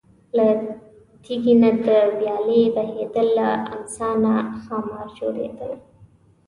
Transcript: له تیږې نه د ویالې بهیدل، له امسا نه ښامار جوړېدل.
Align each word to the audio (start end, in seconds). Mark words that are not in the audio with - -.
له 0.37 0.47
تیږې 1.23 1.53
نه 1.61 1.69
د 1.85 1.87
ویالې 2.17 2.61
بهیدل، 2.75 3.27
له 3.37 3.47
امسا 3.73 4.09
نه 4.23 4.33
ښامار 4.63 5.07
جوړېدل. 5.17 5.73